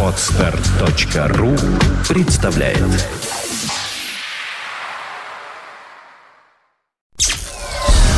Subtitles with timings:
[0.00, 1.56] Отстар.ру
[2.08, 2.78] представляет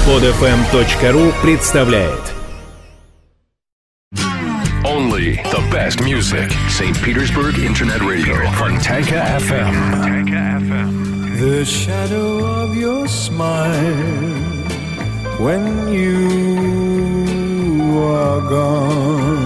[0.04, 2.20] Подфм.ру представляет
[4.84, 6.52] Only the best music.
[6.68, 6.96] St.
[7.02, 8.36] Petersburg Internet Radio.
[8.52, 9.74] Fontanka FM.
[11.40, 13.72] The shadow of your smile
[15.38, 16.66] when you
[17.98, 19.45] are gone.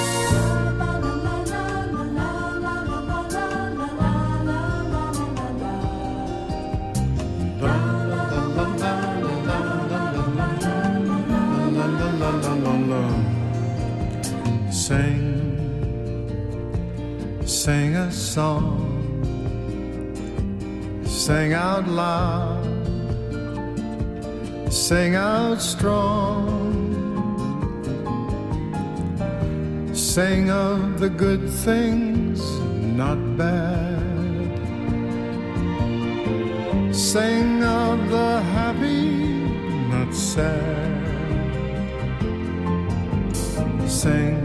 [43.91, 44.39] Sing,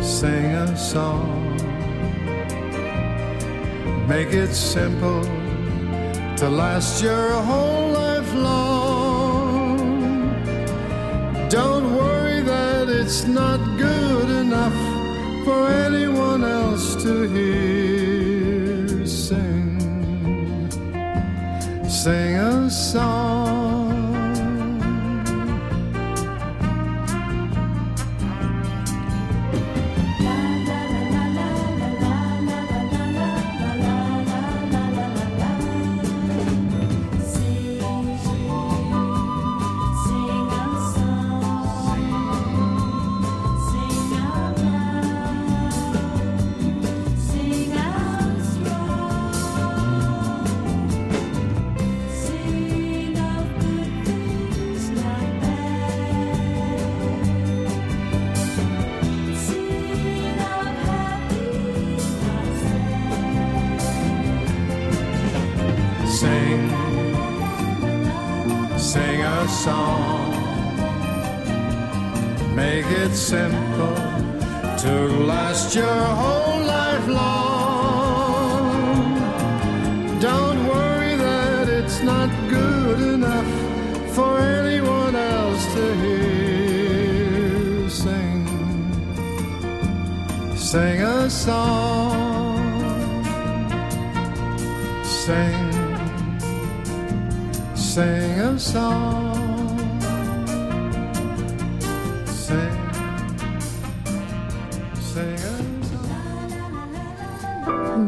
[0.00, 1.56] sing a song.
[4.08, 5.22] Make it simple
[6.36, 9.78] to last your whole life long.
[11.50, 14.78] Don't worry that it's not good enough
[15.44, 19.06] for anyone else to hear.
[19.06, 19.80] Sing,
[21.88, 23.63] sing a song.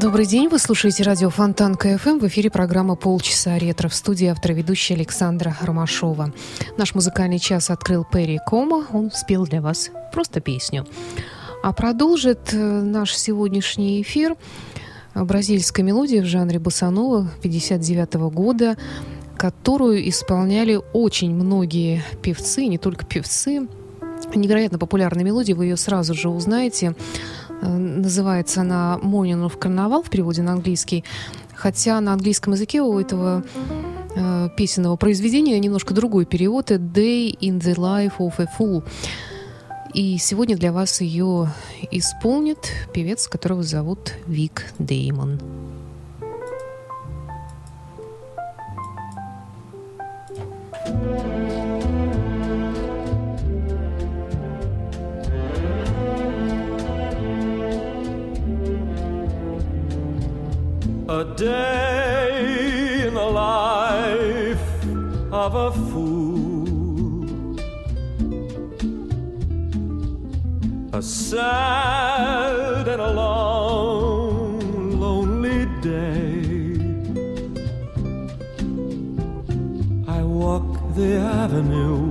[0.00, 2.18] Добрый день, вы слушаете радио Фонтан КФМ.
[2.18, 6.32] В эфире программа «Полчаса ретро» в студии автора ведущая Александра Ромашова.
[6.76, 8.86] Наш музыкальный час открыл Перри Кома.
[8.92, 10.86] Он спел для вас просто песню.
[11.62, 14.36] А продолжит э, наш сегодняшний эфир
[15.14, 18.76] бразильская мелодия в жанре босанова 59 года,
[19.36, 23.68] которую исполняли очень многие певцы, не только певцы.
[24.34, 26.94] Невероятно популярная мелодия, вы ее сразу же узнаете.
[27.62, 31.04] Э, Называется она «Morning Carnival» в переводе на английский.
[31.54, 33.44] Хотя на английском языке у этого
[34.14, 36.70] э, песенного произведения немножко другой перевод.
[36.70, 38.84] «Day in the Life of a Fool».
[39.94, 41.50] И сегодня для вас ее
[41.90, 45.40] исполнит певец, которого зовут Вик Деймон.
[61.16, 64.68] A day in the life
[65.32, 67.56] of a fool.
[70.92, 74.60] A sad and a long,
[75.00, 76.44] lonely day.
[80.06, 82.05] I walk the avenue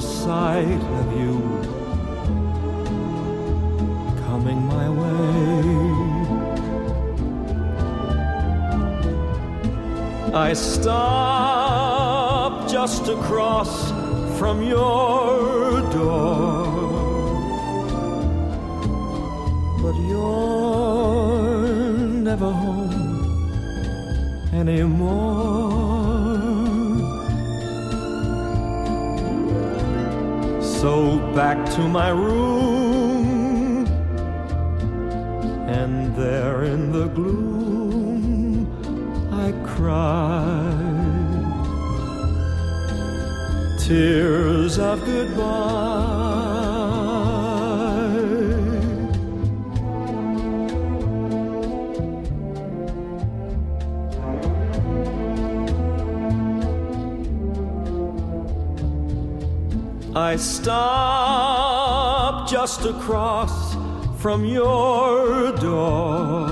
[0.00, 1.40] sight of you
[4.26, 5.24] coming my way.
[10.34, 11.84] I stop
[12.68, 13.92] just across
[14.38, 16.64] from your door.
[19.82, 21.48] But you're
[22.28, 22.90] never home
[24.52, 25.63] anymore.
[30.84, 33.86] So back to my room,
[35.66, 38.68] and there in the gloom,
[39.32, 40.74] I cry
[43.78, 45.93] tears of goodbye.
[60.16, 62.08] I stop
[62.48, 63.74] just across
[64.18, 66.46] from your door,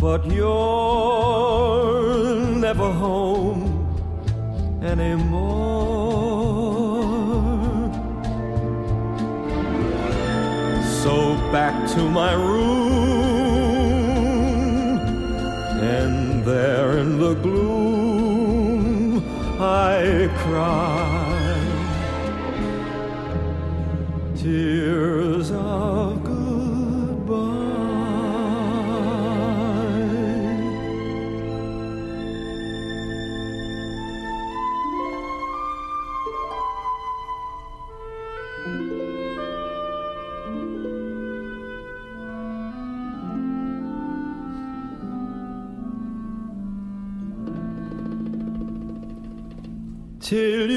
[0.00, 0.46] but you're
[2.56, 3.84] never home
[4.82, 5.68] anymore.
[11.02, 13.28] So back to my room,
[15.82, 17.77] and there in the gloom
[19.98, 20.97] I cry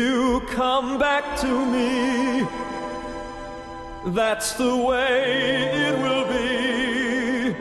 [0.01, 2.47] you come back to me.
[4.19, 7.55] That's the way it will be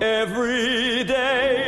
[0.00, 1.61] every day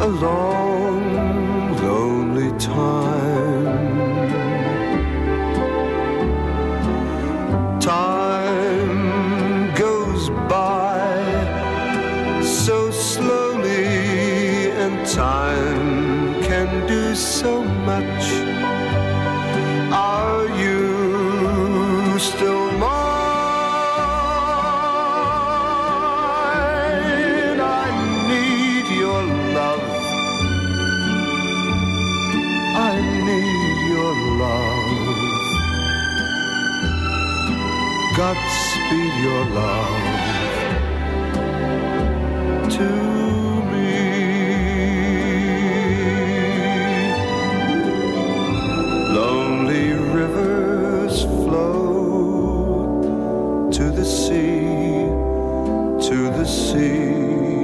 [0.00, 3.37] a long, lonely time.
[39.20, 40.70] Your love
[42.70, 42.88] to
[43.70, 43.92] me.
[49.18, 53.00] Lonely rivers flow
[53.72, 55.08] to the sea,
[56.08, 57.57] to the sea,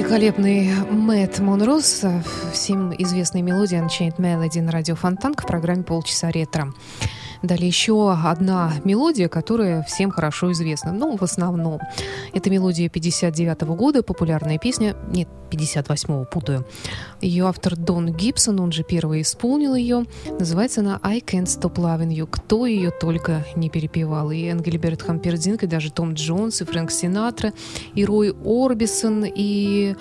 [0.00, 2.06] Великолепный Мэтт Монрос,
[2.54, 6.72] всем известной мелодия Unchained Melody на радио Фонтанка в программе «Полчаса ретро».
[7.42, 11.80] Далее еще одна мелодия, которая всем хорошо известна, ну, в основном.
[12.34, 16.66] Это мелодия 59 года, популярная песня, нет, 58-го, путаю.
[17.20, 20.04] Ее автор Дон Гибсон, он же первый исполнил ее.
[20.38, 22.26] Называется она «I Can't Stop Loving You».
[22.30, 24.30] Кто ее только не перепевал.
[24.30, 27.52] И Энгельберт Хампердинг, и даже Том Джонс, и Фрэнк Синатра,
[27.94, 29.96] и Рой Орбисон, и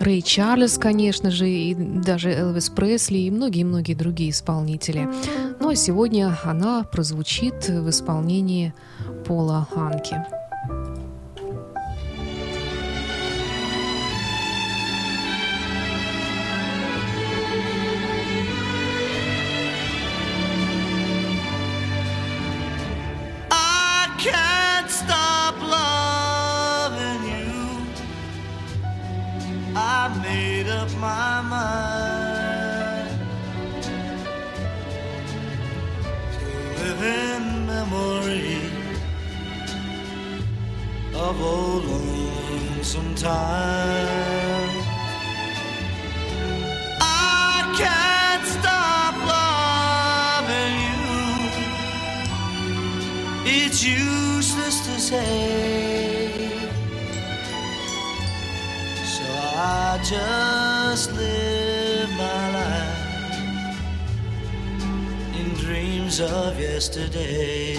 [0.00, 5.06] Рэй Чарльз, конечно же, и даже Элвис Пресли, и многие-многие другие исполнители.
[5.60, 8.72] Ну а сегодня она прозвучит в исполнении
[9.26, 10.16] Пола Ханки.
[31.00, 33.10] My mind
[36.32, 38.60] to live in memory
[41.14, 44.94] of old lonesome time.
[47.00, 51.70] I can't stop loving you.
[53.46, 56.50] It's useless to say.
[59.04, 59.24] So
[59.56, 60.59] I just
[66.20, 67.76] of yesterday.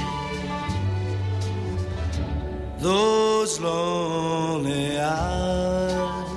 [2.79, 6.31] Those lonely hours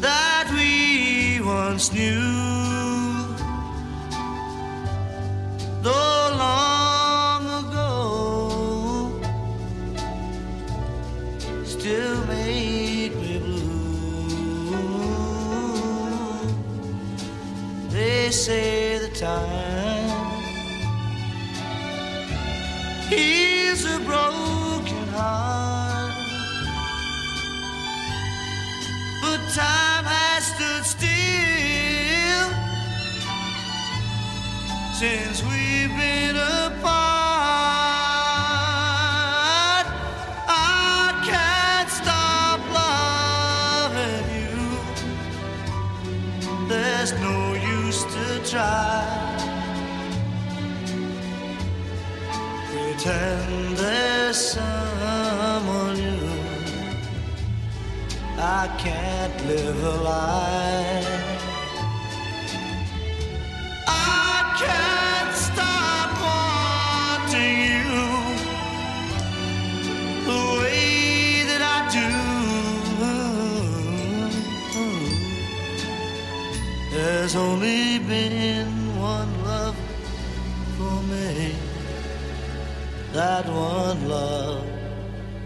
[0.00, 2.67] that we once knew.
[19.18, 20.30] Time
[23.08, 26.14] heals a broken heart,
[29.20, 32.48] but time has stood still
[34.94, 36.67] since we've been apart.
[53.04, 56.18] There's someone new.
[58.36, 61.04] I can't live a lie.
[63.86, 67.84] I can't stop wanting you
[70.24, 72.10] the way that I do.
[76.90, 78.37] There's only been
[83.18, 84.64] That one love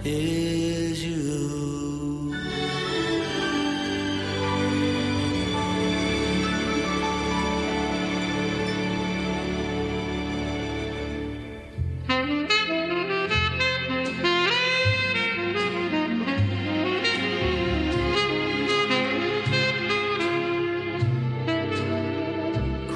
[0.04, 2.34] is you.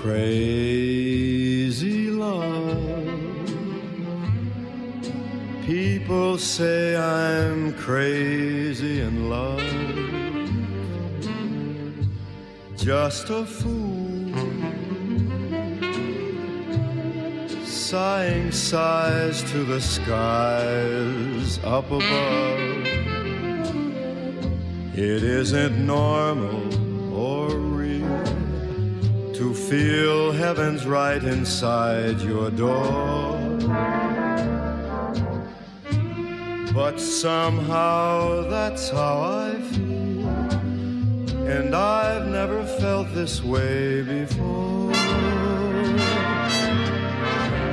[0.03, 0.56] Crazy
[6.47, 9.61] say I'm crazy in love.
[12.77, 14.33] Just a fool.
[17.65, 22.87] Sighing sighs to the skies up above.
[24.95, 26.63] It isn't normal
[27.13, 28.25] or real
[29.35, 33.36] to feel heaven's right inside your door.
[36.77, 40.29] But somehow that's how I feel
[41.49, 44.93] and I've never felt this way before.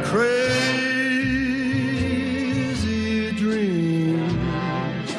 [0.05, 0.53] Crazy
[3.33, 5.11] dreams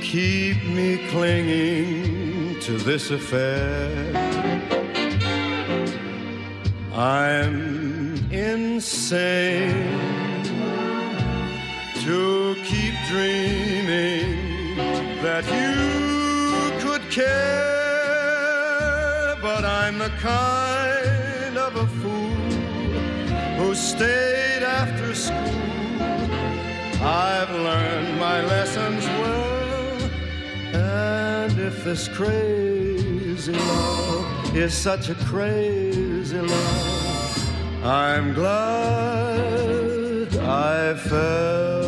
[0.00, 3.92] keep me clinging to this affair.
[6.94, 10.25] I'm insane
[12.06, 14.76] to keep dreaming
[15.22, 17.34] that you could care,
[19.42, 22.52] but I'm the kind of a fool
[23.58, 25.50] who stayed after school.
[27.02, 29.98] I've learned my lessons well,
[30.74, 39.56] and if this crazy love is such a crazy love, I'm glad
[40.36, 41.85] I fell.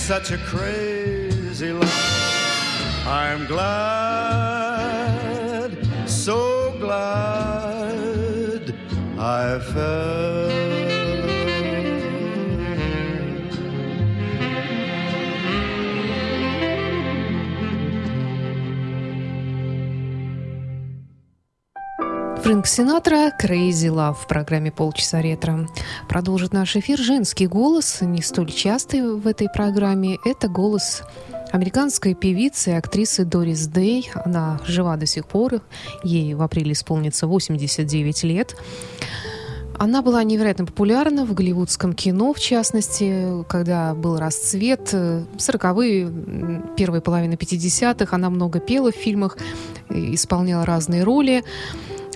[0.00, 3.99] Such a crazy love, I'm glad,
[22.42, 25.68] Фрэнк Синатра «Crazy Love» в программе «Полчаса ретро».
[26.08, 30.18] Продолжит наш эфир женский голос, не столь частый в этой программе.
[30.24, 31.02] Это голос
[31.52, 34.10] американской певицы и актрисы Дорис Дэй.
[34.24, 35.60] Она жива до сих пор,
[36.02, 38.56] ей в апреле исполнится 89 лет.
[39.78, 47.34] Она была невероятно популярна в голливудском кино, в частности, когда был расцвет, 40-е, первая половина
[47.34, 49.38] 50-х, она много пела в фильмах,
[49.88, 51.44] исполняла разные роли.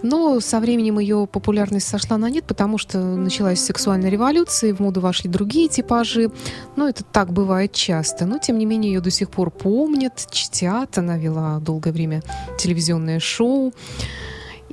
[0.04, 5.00] Но со временем ее популярность сошла на нет, потому что началась сексуальная революция, в моду
[5.00, 6.30] вошли другие типажи.
[6.76, 8.26] Но это так бывает часто.
[8.26, 10.98] Но, тем не менее, ее до сих пор помнят, чтят.
[10.98, 12.22] Она вела долгое время
[12.58, 13.72] телевизионное шоу.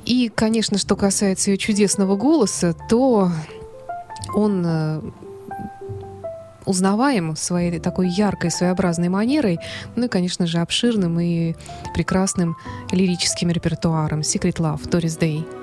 [0.04, 3.32] И, конечно, что касается ее чудесного голоса, то
[4.36, 5.02] он э,
[6.66, 9.60] узнаваем своей такой яркой, своеобразной манерой,
[9.96, 11.56] ну и, конечно же, обширным и
[11.94, 12.56] прекрасным
[12.92, 14.22] лирическим репертуаром.
[14.22, 15.61] Secret Love, Doris Day.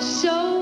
[0.00, 0.59] So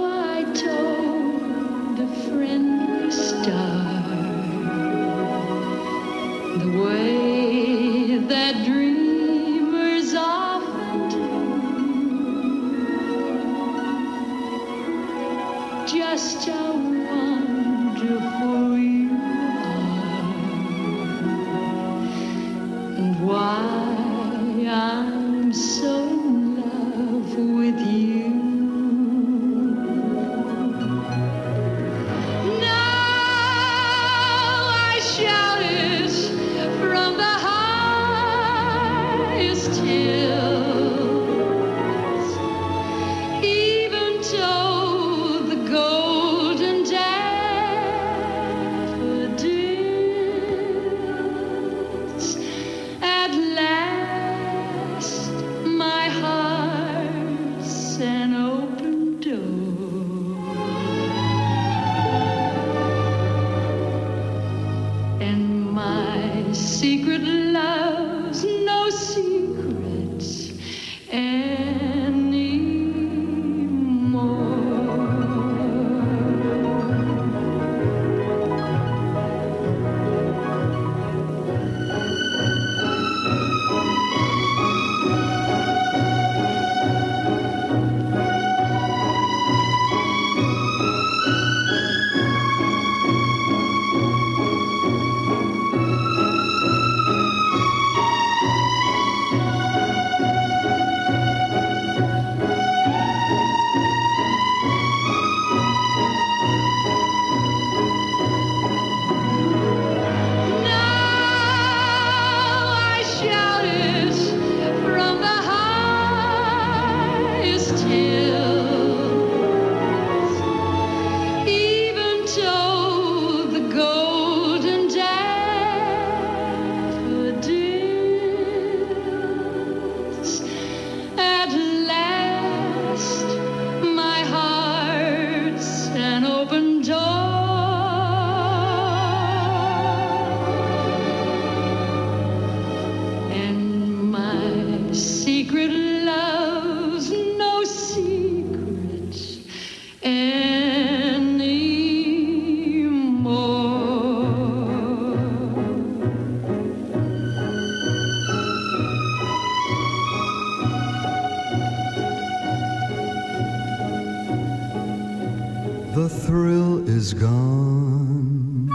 [166.88, 168.68] is gone.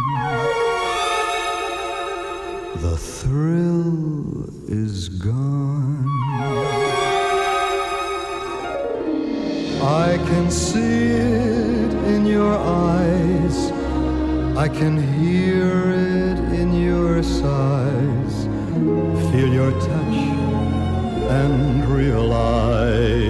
[2.78, 6.08] The thrill is gone.
[9.82, 13.72] I can see it in your eyes.
[14.58, 18.36] I can hear it in your sighs.
[19.32, 20.20] Feel your touch
[21.42, 23.24] and realize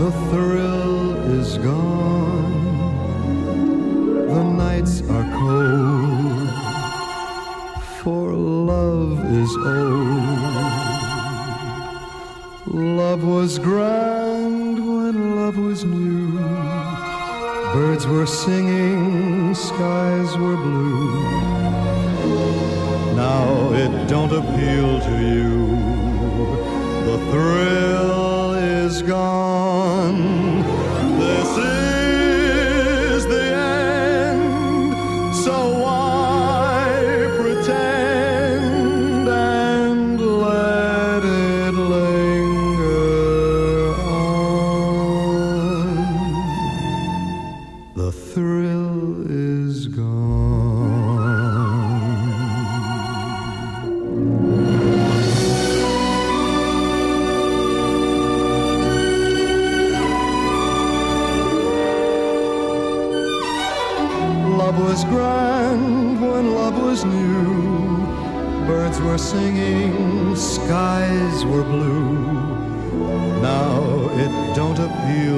[0.00, 1.97] the thrill is gone.
[18.18, 21.22] Were singing, skies were blue.
[23.14, 25.50] Now it don't appeal to you.
[27.06, 30.77] The thrill is gone.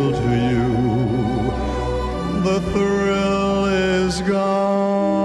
[0.01, 0.71] Appeal to you.
[2.43, 5.20] The thrill is gone.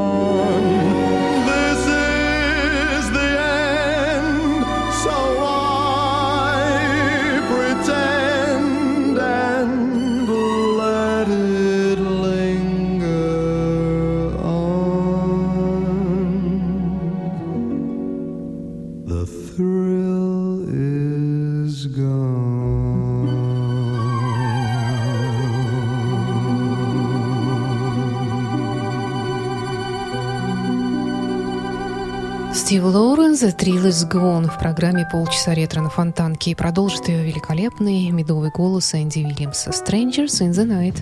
[33.35, 38.09] Лоурен «The Thrill is Gone» в программе «Полчаса ретро на фонтанке» и продолжит ее великолепный
[38.09, 41.01] медовый голос Энди Уильямса «Strangers in the Night».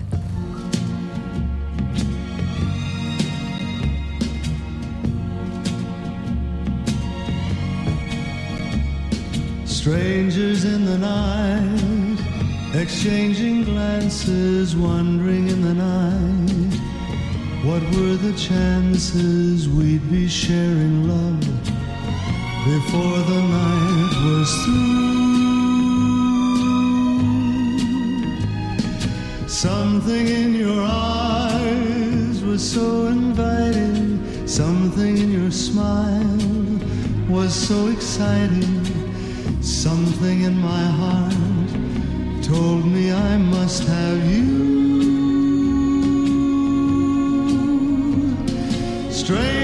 [9.66, 12.18] Strangers in the night,
[12.74, 16.74] exchanging glances, wandering in the night.
[17.64, 21.73] What were the chances we'd be sharing love
[22.64, 24.94] before the night was through?
[29.46, 36.38] Something in your eyes was so inviting, something in your smile
[37.28, 38.84] was so exciting.
[39.60, 41.34] Something in my heart
[42.42, 44.72] told me I must have you.
[49.10, 49.63] Strangers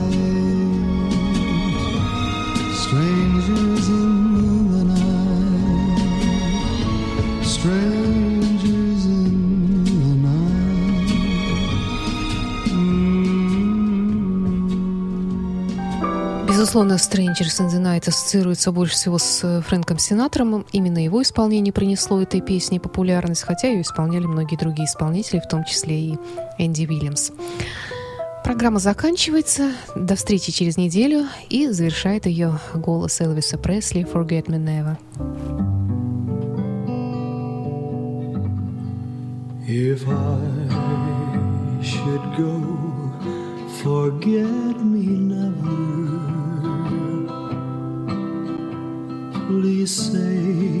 [16.71, 20.65] Безусловно, Strangers in the Night ассоциируется больше всего с э, Фрэнком Синатором.
[20.71, 25.65] Именно его исполнение принесло этой песне популярность, хотя ее исполняли многие другие исполнители, в том
[25.65, 26.17] числе и
[26.57, 27.31] Энди Уильямс.
[28.45, 29.73] Программа заканчивается.
[29.97, 31.25] До встречи через неделю.
[31.49, 34.97] И завершает ее голос Элвиса Пресли «Forget Me Never».
[39.67, 43.11] If I should go,
[43.83, 45.90] forget me never.
[49.85, 50.80] Say